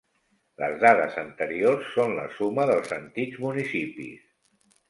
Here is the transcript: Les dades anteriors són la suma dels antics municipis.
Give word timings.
Les 0.61 0.77
dades 0.83 1.19
anteriors 1.23 1.91
són 1.97 2.15
la 2.21 2.25
suma 2.39 2.67
dels 2.73 2.97
antics 3.01 3.39
municipis. 3.47 4.29